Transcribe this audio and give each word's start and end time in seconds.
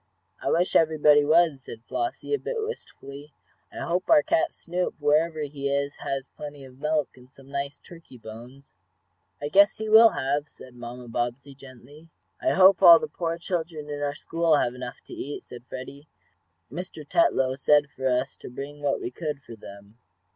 "I 0.41 0.49
wish 0.49 0.75
everybody 0.75 1.23
was," 1.23 1.61
said 1.61 1.83
Flossie, 1.85 2.33
a 2.33 2.39
bit 2.39 2.55
wistfully. 2.57 3.33
"I 3.71 3.81
hope 3.81 4.09
our 4.09 4.23
cat 4.23 4.51
Snoop, 4.51 4.95
wherever 4.99 5.41
he 5.41 5.69
is, 5.69 5.97
has 5.97 6.27
plenty 6.27 6.63
of 6.63 6.79
milk, 6.79 7.09
and 7.17 7.31
some 7.31 7.51
nice 7.51 7.77
turkey 7.77 8.17
bones." 8.17 8.73
"I 9.39 9.47
guess 9.49 9.75
he 9.77 9.89
will 9.89 10.09
have," 10.09 10.49
said 10.49 10.73
Mamma 10.73 11.07
Bobbsey, 11.07 11.53
gently. 11.53 12.09
"I 12.41 12.53
hope 12.53 12.81
all 12.81 12.97
the 12.97 13.07
poor 13.07 13.37
children 13.37 13.91
in 13.91 14.01
our 14.01 14.15
school 14.15 14.57
have 14.57 14.73
enough 14.73 15.01
to 15.01 15.13
eat," 15.13 15.43
said 15.43 15.67
Freddie. 15.67 16.07
"Mr. 16.71 17.07
Tetlow 17.07 17.55
said 17.55 17.91
for 17.91 18.07
us 18.09 18.37
to 18.37 18.49
bring 18.49 18.81
what 18.81 18.99
we 18.99 19.11
could 19.11 19.39
for 19.39 19.55
them." 19.55 19.99